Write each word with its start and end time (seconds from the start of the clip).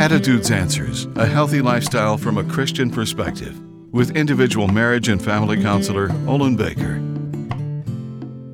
Attitudes 0.00 0.50
Answers 0.50 1.04
A 1.16 1.26
Healthy 1.26 1.60
Lifestyle 1.60 2.16
from 2.16 2.38
a 2.38 2.44
Christian 2.44 2.90
Perspective 2.90 3.60
with 3.92 4.16
individual 4.16 4.66
marriage 4.66 5.08
and 5.08 5.22
family 5.22 5.60
counselor 5.60 6.10
Olin 6.26 6.56
Baker. 6.56 7.02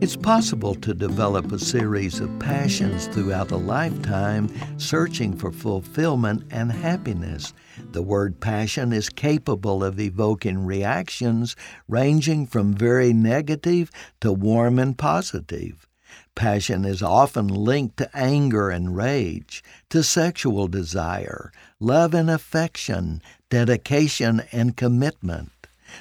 It's 0.01 0.17
possible 0.17 0.75
to 0.75 0.93
develop 0.93 1.53
a 1.53 1.61
series 1.61 2.19
of 2.19 2.37
passions 2.41 3.07
throughout 3.07 3.53
a 3.53 3.57
lifetime 3.57 4.51
searching 4.77 5.37
for 5.37 5.53
fulfillment 5.53 6.43
and 6.51 6.73
happiness. 6.73 7.53
The 7.93 8.03
word 8.03 8.41
passion 8.41 8.93
is 8.93 9.09
capable 9.09 9.85
of 9.85 10.01
evoking 10.01 10.67
reactions 10.67 11.55
ranging 11.87 12.49
from 12.49 12.75
very 12.75 13.13
negative 13.13 13.93
to 14.21 14.33
warm 14.33 14.81
and 14.81 14.99
positive. 14.99 15.87
Passion 16.35 16.85
is 16.85 17.03
often 17.03 17.49
linked 17.49 17.97
to 17.97 18.17
anger 18.17 18.71
and 18.71 18.97
rage, 18.97 19.65
to 19.91 20.03
sexual 20.03 20.69
desire, 20.69 21.53
love 21.81 22.15
and 22.15 22.31
affection, 22.31 23.23
dedication 23.51 24.43
and 24.53 24.77
commitment. 24.77 25.51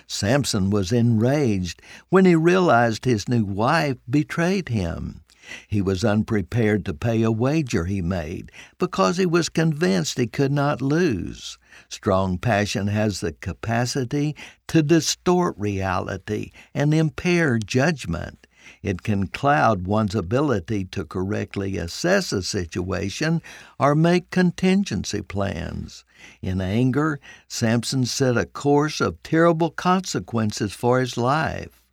Samson 0.08 0.70
was 0.70 0.92
enraged 0.92 1.82
when 2.10 2.26
he 2.26 2.36
realized 2.36 3.06
his 3.06 3.30
new 3.30 3.46
wife 3.46 3.98
betrayed 4.10 4.70
him. 4.70 5.22
He 5.68 5.82
was 5.82 6.04
unprepared 6.04 6.86
to 6.86 6.94
pay 6.94 7.22
a 7.22 7.32
wager 7.32 7.86
he 7.86 8.02
made 8.02 8.52
because 8.80 9.18
he 9.18 9.28
was 9.28 9.48
convinced 9.48 10.18
he 10.18 10.26
could 10.26 10.52
not 10.52 10.82
lose. 10.82 11.60
Strong 11.88 12.40
passion 12.40 12.88
has 12.88 13.20
the 13.20 13.34
capacity 13.34 14.36
to 14.68 14.82
distort 14.82 15.56
reality 15.58 16.52
and 16.74 16.94
impair 16.94 17.60
judgment. 17.60 18.45
It 18.82 19.04
can 19.04 19.28
cloud 19.28 19.86
one's 19.86 20.16
ability 20.16 20.86
to 20.86 21.06
correctly 21.06 21.78
assess 21.78 22.32
a 22.32 22.42
situation 22.42 23.42
or 23.80 23.96
make 23.96 24.32
contingency 24.32 25.22
plans. 25.22 26.04
In 26.42 26.62
anger, 26.62 27.20
Samson 27.48 28.06
set 28.06 28.38
a 28.38 28.46
course 28.46 29.02
of 29.02 29.22
terrible 29.24 29.70
consequences 29.70 30.74
for 30.74 31.00
his 31.00 31.18
life. 31.18 31.84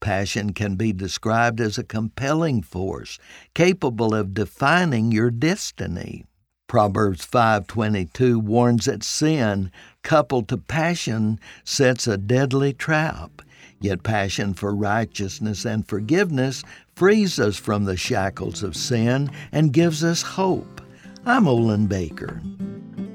Passion 0.00 0.52
can 0.52 0.76
be 0.76 0.92
described 0.92 1.60
as 1.60 1.78
a 1.78 1.84
compelling 1.84 2.62
force, 2.62 3.18
capable 3.54 4.14
of 4.14 4.34
defining 4.34 5.12
your 5.12 5.30
destiny. 5.30 6.24
Proverbs 6.66 7.24
5:22 7.24 8.38
warns 8.38 8.84
that 8.84 9.02
sin 9.02 9.72
coupled 10.02 10.48
to 10.48 10.56
passion 10.56 11.40
sets 11.64 12.06
a 12.06 12.16
deadly 12.16 12.72
trap. 12.72 13.42
Yet 13.80 14.02
passion 14.02 14.52
for 14.52 14.74
righteousness 14.74 15.64
and 15.64 15.88
forgiveness 15.88 16.62
frees 16.94 17.40
us 17.40 17.56
from 17.56 17.84
the 17.84 17.96
shackles 17.96 18.62
of 18.62 18.76
sin 18.76 19.30
and 19.52 19.72
gives 19.72 20.04
us 20.04 20.20
hope. 20.20 20.82
I'm 21.24 21.48
Olin 21.48 21.86
Baker. 21.86 22.42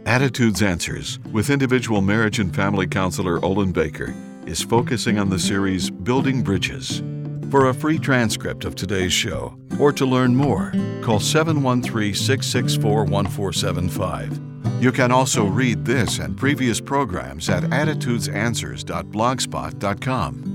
Attitudes 0.07 0.63
Answers 0.63 1.19
with 1.31 1.51
individual 1.51 2.01
marriage 2.01 2.39
and 2.39 2.55
family 2.55 2.87
counselor 2.87 3.43
Olin 3.45 3.71
Baker 3.71 4.15
is 4.47 4.61
focusing 4.61 5.19
on 5.19 5.29
the 5.29 5.39
series 5.39 5.91
Building 5.91 6.41
Bridges. 6.41 7.03
For 7.51 7.69
a 7.69 7.73
free 7.73 7.99
transcript 7.99 8.65
of 8.65 8.75
today's 8.75 9.13
show 9.13 9.55
or 9.79 9.93
to 9.93 10.05
learn 10.05 10.35
more, 10.35 10.73
call 11.03 11.19
713 11.19 12.15
664 12.15 13.05
1475. 13.05 14.41
You 14.81 14.91
can 14.91 15.11
also 15.11 15.45
read 15.45 15.85
this 15.85 16.17
and 16.19 16.35
previous 16.35 16.81
programs 16.81 17.49
at 17.49 17.63
attitudesanswers.blogspot.com. 17.63 20.54